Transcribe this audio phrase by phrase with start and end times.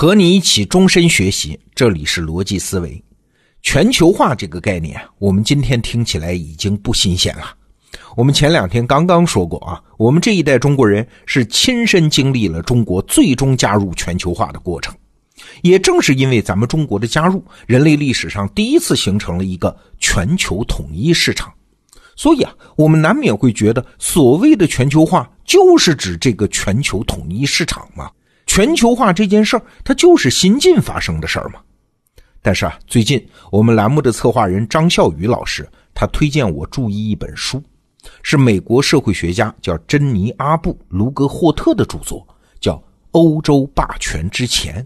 [0.00, 3.04] 和你一起终身学习，这里是逻辑思维。
[3.60, 7.54] 全球化这个概念，我们今天听起来已经不新鲜了。
[8.16, 14.96] 我们前两天刚刚说过啊，我们这一代中国人是亲身经历了中国最终加入全球化的过程。
[15.60, 21.52] 也正是因为咱们中国的加入，人类历史上第一次形成了一个全球统一市场。
[22.16, 28.10] 所以啊，我们难免会觉得，所谓的全球化就是指这个全球统一市场嘛？
[28.52, 31.60] 全球化这件事儿，它就是新近发生的事儿嘛？
[32.42, 35.64] 但是啊，最近我们栏目的策划人张笑宇老师，
[35.94, 37.62] 他推荐我注意一本书，
[38.24, 42.26] 是美国社会学家叫珍妮阿布卢格霍特的著作，
[42.58, 42.72] 叫
[43.12, 44.84] 《欧洲霸权之前》，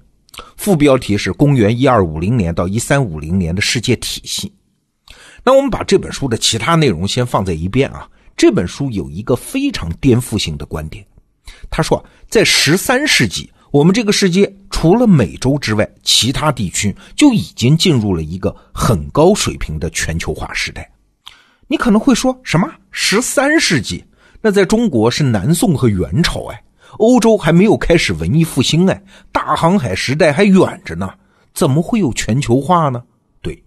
[0.58, 4.52] 副标题是“公元一二五零年到一三五零年的世界体系”。
[5.42, 8.06] 那我们把这本书的其他内容先放在一边啊。
[8.36, 11.02] 这本书有一个非常颠覆性的观点，
[11.70, 20.88] 他说，在十三世纪，我们这个世界除了美洲之外，其他地区就已经进入了一个很高水平的全球化时代。
[21.66, 22.72] 你可能会说什么？
[22.92, 24.04] 十三世纪？
[24.40, 26.64] 那在中国是南宋和元朝哎，
[26.98, 31.12] 欧洲还没有开始文艺复兴哎，大航海时代还远着呢，
[31.52, 33.02] 怎么会有全球化呢？
[33.42, 33.60] 对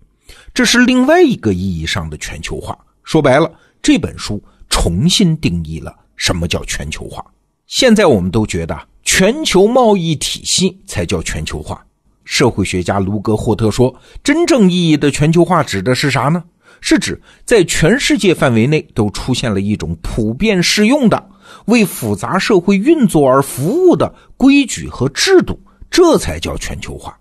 [0.53, 2.79] 这是另外一个意义上的全球化。
[3.03, 7.21] 说白了，这本书重新定义了什么叫全球化。
[7.65, 11.81] 现在我们都觉得全球贸易体系才叫全球化。
[12.25, 16.43] 社会学家卢格霍特说，真正意义的全球化指的是啥呢？
[16.81, 21.25] 是指在全世界范围内都出现了一种普遍适用的、
[21.67, 25.57] 为复杂社会运作而服务的规矩和制度，
[25.89, 27.17] 这才叫全球化。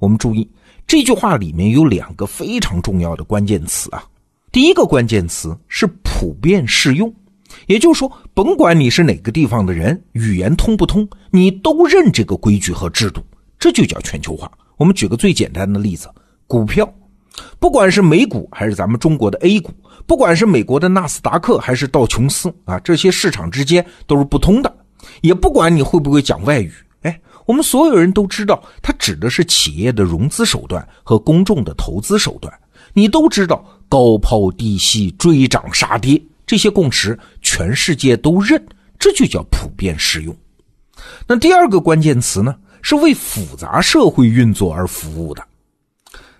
[0.00, 0.46] 我们注意。
[0.84, 4.04] 这句话里面有两个非常重要的关键词啊，
[4.50, 7.10] 第一个关键词是普遍适用，
[7.66, 13.20] 也就是说，甭管你是哪个地方的人，语言通不通，你都认这个规矩和制度，
[13.58, 14.50] 这就叫全球化。
[14.76, 16.08] 我们举个最简单的例子，
[16.46, 16.92] 股票，
[17.58, 19.72] 不管是美股还是咱们中国的 A 股，
[20.06, 24.74] 不管是美国的纳斯达克还是道琼斯啊，这些市场之间都是不通的，
[25.20, 26.72] 也不管你会不会讲外语。
[27.02, 32.52] 哎我们所有人都知道，它指的是企业的融资手段和公众的投资手段。
[32.94, 38.60] 你都知道高抛低吸、追涨杀跌这些共识，全世界都认，
[38.98, 40.36] 这就叫普遍适用。
[41.28, 45.44] 那第二个关键词呢，是为复杂社会运作而服务的。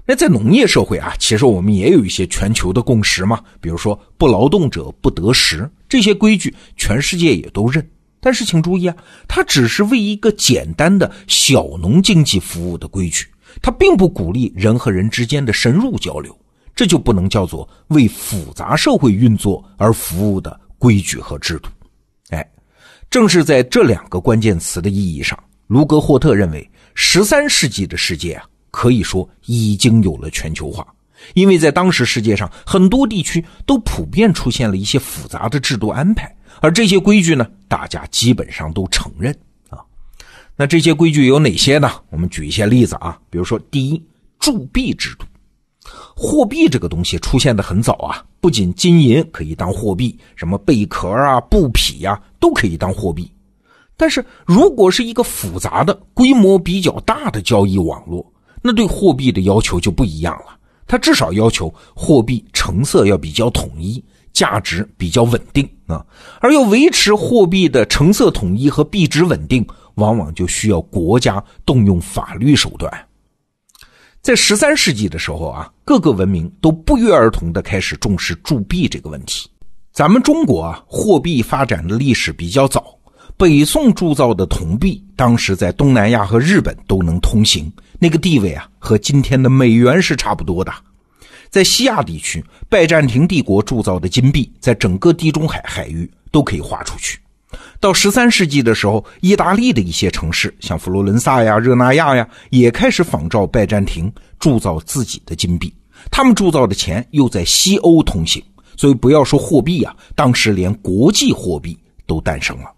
[0.06, 7.86] 那在农业社会啊，其实我们也有一些全球的共识嘛，比如说不劳动者不得食这些规矩，全世界也都认。
[8.20, 8.96] 但是请注意啊，
[9.28, 13.26] 它只是为一个简单的小农经济服务的规矩，
[13.62, 16.34] 它并不鼓励人和人之间的深入交流，
[16.74, 21.70] 这就不能叫做为复杂社会运作而服务的规矩和制度。
[22.28, 22.46] 哎，
[23.08, 30.86] 正是在这两个关键词的意义上，卢格霍特认为，十三世纪的世界啊，可以说已经有了全球化，
[31.32, 36.30] 因为在当时世界上很多地区都普遍出现了一些复杂的制度安排。
[36.60, 39.34] 而这些规矩呢，大家基本上都承认
[39.70, 39.80] 啊。
[40.54, 41.90] 那这些规矩有哪些呢？
[42.10, 43.18] 我们举一些例子啊。
[43.30, 44.06] 比如说，第一，
[44.38, 45.24] 铸币制度，
[46.14, 48.22] 货币这个东西出现的很早啊。
[48.44, 53.26] 不仅金银可以当货币，什么贝壳啊、布匹呀，都可以当货币。
[53.96, 60.58] 但是如果是一个复杂的、规模比较大的交易网络，那对货币的要求就不一样了。
[60.86, 64.04] 它至少要求货币成色要比较统一。
[64.34, 66.04] 价值比较稳定啊，
[66.40, 72.92] 而要维持货币的成色统一和币值稳定，往往就需要国家动用法律手段。
[74.24, 79.50] 在十三世纪的时候啊，各个文明都不约而同的开始重视铸币这个问题。
[79.92, 82.98] 咱们中国啊，货币发展的历史比较早，
[83.36, 90.72] 北宋铸造的铜币，当时在东南亚和日本都能通行，那个地位啊，和今天的美元是差不多的。
[91.50, 97.18] 在西亚地区，拜占庭帝国铸造的金币，在整个地中海海域都可以划出去。
[97.80, 105.72] 到十三世纪的时候，意大利的一些城市，像佛罗伦萨呀、热那亚呀，也开始仿照拜占庭铸造自己的金币。
[106.10, 108.42] 他们铸造的钱又在西欧通行，
[108.76, 112.70] 所以不要说货币啊，当时连国际货币都诞生了。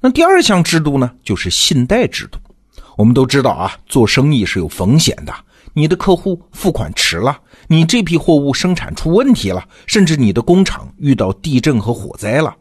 [0.00, 2.38] 那第二项制度呢，就是信贷制度。
[2.96, 5.32] 我们都知道啊，做生意是有风险的。
[5.74, 12.54] 你的客户付款迟了，你这批货物生产出问题了，甚至你的工厂遇到地震和火灾了，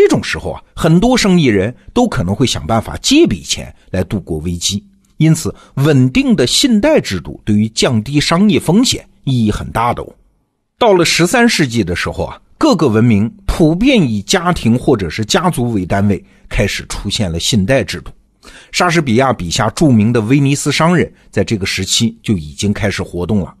[0.00, 4.80] 这种时候啊，很多生意人都可能会想办法借笔钱来度过危机。
[5.16, 10.14] 因此，稳定的信贷制度对于降低商业风险意义很大的哦。
[10.78, 18.12] 到了十三世纪的时候啊，各个文明普遍以家庭或者是家族为单位，开始出现了信贷制度。
[18.70, 23.52] 莎士比亚笔下著名的威尼斯商人，在这个时期就已经开始活动了。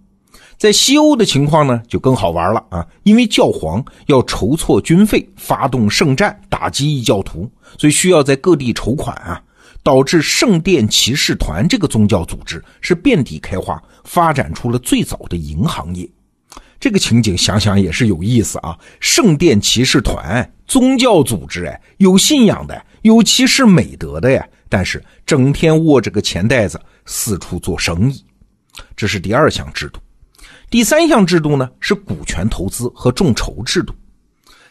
[0.58, 2.84] 在西欧的情况呢，就更好玩了啊！
[3.04, 9.40] 因为教皇要筹措军费，发动圣战，打击异教徒，所以需要在各地筹款啊，
[9.84, 16.08] 导致圣殿骑士团这个宗教组织是遍地开花，发展出了最早的银行业。
[16.80, 18.76] 这个情景想想也是有意思啊！
[18.98, 28.24] 圣殿骑士团，宗教组织，哎，有信仰的，有骑士美德的呀，但是整天握着个钱袋子，四处做生意。
[28.96, 30.00] 这是第二项制度。
[30.70, 33.94] 第三项制度呢，是股权投资和众筹制度。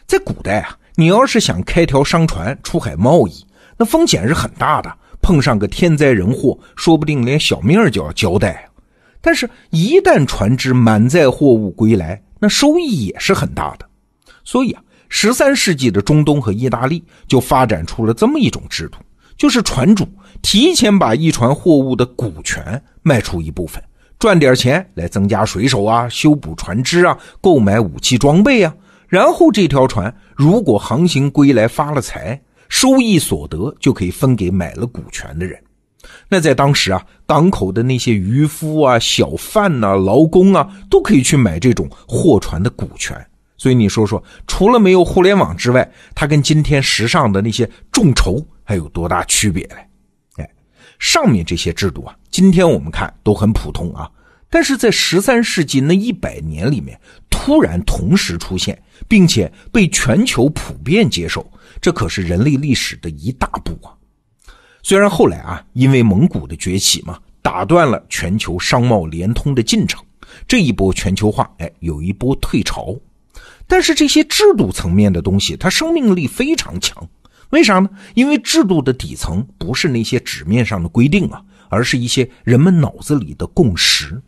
[0.06, 3.44] 在古代啊，你要是想开条商船出海贸易，
[3.76, 8.64] 那风险是很大的，碰上个天灾人祸，说不定连小命就要交代。
[9.20, 13.84] 但是，一旦船只满载货物归来，那收益也是很大的。
[14.44, 18.98] 所以啊，十三世纪的中东和意大利就发展出了这么一种制度，
[19.36, 20.08] 就是船主
[20.42, 23.82] 提前把一船货物的股权卖出一部分，
[24.18, 28.74] 赚点钱来增加水手啊、修补船只啊、购买武器装备啊。
[29.06, 35.58] 然后这条船如果航行归来发了财，收益所得就可以分给买了股权的人。
[36.28, 43.16] 那在当时啊，港口的那些渔夫啊、小贩呐、劳工啊，都可以去买这种货船的股权。
[43.56, 49.87] 所以你说说，除了没有互联网之外，它跟今天时尚的那些众筹还有多大区别嘞？
[50.98, 54.10] 上面这些制度啊，今天我们看都很普通啊，
[54.50, 56.98] 但是在十三世纪那一百年里面，
[57.30, 61.48] 突然同时出现，并且被全球普遍接受，
[61.80, 63.94] 这可是人类历史的一大步啊。
[64.82, 70.02] 虽然后来啊，因为蒙古的崛起嘛，打断了全球商贸联通的进程，
[70.46, 72.96] 这一波全球化，哎，有一波退潮。
[73.66, 77.06] 但是这些制度层面的东西，它生命力非常强。
[77.50, 77.88] 为啥呢？
[78.14, 84.20] 因为制度的底层不是那些纸面上的规定啊，而是一些人们脑子里的共识。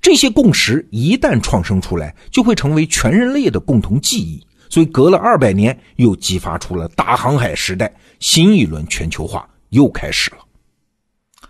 [0.00, 4.44] 这些共识一旦创生出来，就会成为全人类的共同记忆。
[4.70, 9.48] 所以隔了二百年，又激发出了大航海时代新一轮全球化。
[9.70, 10.36] 又开始了。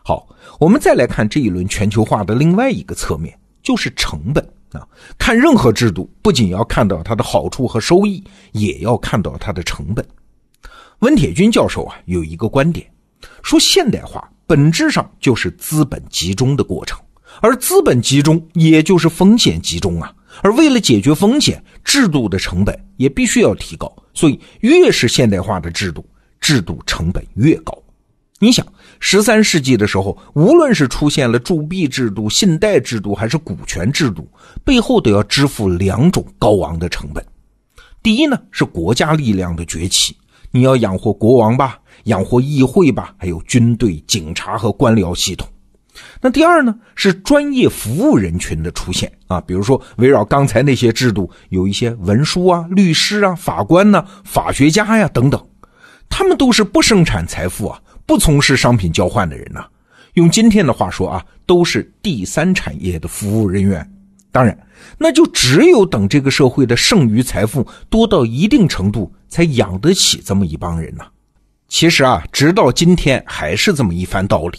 [0.02, 0.26] 好，
[0.58, 4.88] 我们再来看这一轮全球化的另外一个侧面，就是成本啊。
[5.19, 10.02] 看任何制度，不仅要看到它的好处和收益，也要看到它的成本。
[11.05, 12.87] 温铁军教授啊，有一个观点，
[13.43, 16.99] 说现代化本质上就是资本集中的过程，
[17.43, 20.11] 而资本集中也就是风险集中啊。
[20.43, 23.95] 而为了解决风险，制度的成本也必须要提高。
[24.15, 26.03] 所以，越是现代化的制度，
[26.41, 27.77] 制度成本越高。
[28.39, 28.67] 你想，
[28.99, 34.27] 十三世纪的时候，无论是出现了铸币制度、信贷制度，还是股权制度，
[34.65, 37.23] 背后都要支付两种高昂的成本。
[38.03, 40.17] 第一呢，是国家力量的崛起，
[40.55, 45.49] 你要养活国王吧，养活议会吧，还有军队、警察和官僚系统。
[46.21, 55.45] 那第二呢，是专业服务人群的出现啊，比如说围绕刚才那些制度，有一些文书啊、律师啊、法官呢、法学家呀等等，
[56.09, 57.83] 他们都是不生产财富啊。
[58.06, 59.61] 不从事商品交换的人呢，
[60.12, 63.85] 用今天的话说啊，都是第三产业的服务人员。
[64.34, 64.58] 当然，
[64.98, 71.04] 那就只有等这个社会的剩余财富多到一定程度，才养得起这么一帮人呢。
[71.69, 74.58] 其实啊，直到今天还是这么一番道理。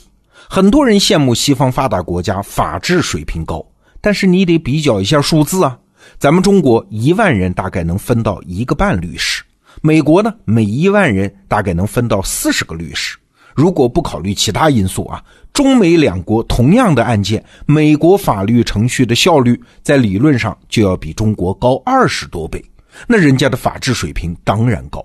[0.49, 3.65] 很多人羡慕西方发达国家法治水平高，
[3.99, 5.77] 但是你得比较一下数字啊。
[6.17, 9.43] 咱们中国一万人大概能分到一个半律师，
[9.81, 13.17] 美国呢，每一万人大概能分到四十个律师。
[13.55, 22.63] 如果不考虑其他因素啊，中美两国同样的案件，美国法律程序的效率在理论上就要比中国高二十多倍，
[23.07, 25.03] 那人家的法治水平当然高。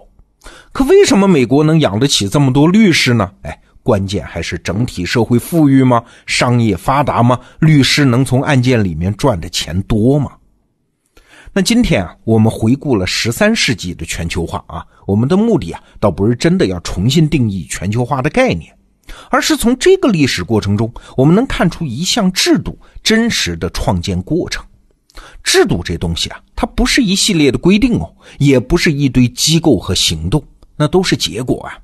[0.72, 3.30] 可为什么美国能养得起这么多律师呢？
[3.42, 6.02] 哎，关键还是整体社会富裕吗？
[6.26, 7.38] 商业发达吗？
[7.60, 10.32] 律师能从案件里面赚的钱多吗？
[11.52, 18.72] 那今天啊，我们回顾了十三世纪的全球化啊，我们的目的啊，倒不是真的要重新定义全球化的概念，
[19.30, 24.64] 而是从这个历史过程中，我们能看出一项制度真实的创建过程。
[25.42, 30.40] 制度这东西啊，它不是一系列的规定哦，也不是一堆机构和行动，
[30.76, 31.76] 那都是结果啊。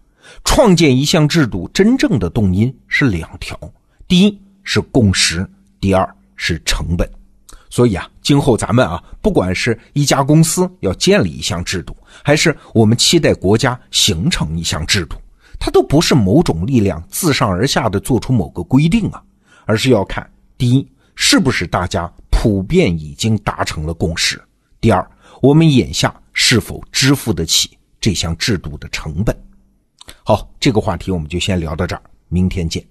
[0.44, 3.58] 创建一项制度真正的动因是两条：
[4.06, 5.44] 第一是共识，
[5.80, 7.10] 第二是成本。
[7.68, 15.16] 所以啊，今后咱们啊，不管是一家公司要建立一项制度，还是我们期待国家形成一项制度，
[15.58, 19.22] 它都不是某种力量自上而下的做出某个规定啊，
[19.64, 24.38] 而是要看第一，是不是大家普遍已经达成了共识；
[24.80, 25.10] 第二，
[25.42, 29.36] 我们眼下是否支付得起这项制度的成本。
[30.22, 32.02] 好，这个话题我们就先聊到这儿。
[32.28, 32.84] 明天见。